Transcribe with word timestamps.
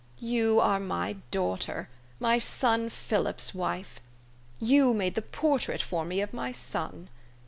You 0.17 0.59
are 0.59 0.79
my 0.79 1.17
daughter, 1.29 1.87
my 2.19 2.39
son 2.39 2.89
Philip's 2.89 3.53
wife. 3.53 3.99
You 4.59 4.95
made 4.95 5.13
the 5.13 5.21
portrait 5.21 5.83
for 5.83 6.05
me 6.05 6.21
of 6.21 6.33
my 6.33 6.51
son. 6.51 7.07